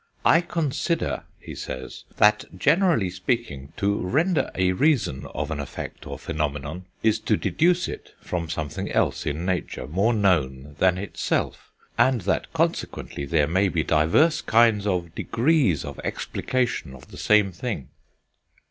"I 0.25 0.41
consider," 0.41 1.25
he 1.39 1.53
says, 1.53 2.05
"that, 2.17 2.45
generally 2.57 3.11
speaking, 3.11 3.71
to 3.77 3.99
render 3.99 4.49
a 4.55 4.71
reason 4.71 5.27
of 5.35 5.51
an 5.51 5.59
effect 5.59 6.07
or 6.07 6.17
phenomenon, 6.17 6.85
is 7.03 7.19
to 7.19 7.37
deduce 7.37 7.87
it 7.87 8.15
from 8.19 8.49
something 8.49 8.91
else 8.91 9.27
in 9.27 9.45
nature 9.45 9.85
more 9.85 10.11
known 10.15 10.75
than 10.79 10.97
itself; 10.97 11.69
and 11.99 12.21
that 12.21 12.51
consequently 12.51 13.25
there 13.27 13.45
may 13.45 13.67
be 13.69 13.83
divers 13.83 14.41
kinds 14.41 14.87
of 14.87 15.13
degrees 15.13 15.85
of 15.85 15.99
explication 15.99 16.95
of 16.95 17.11
the 17.11 17.17
same 17.19 17.51
thing." 17.51 17.89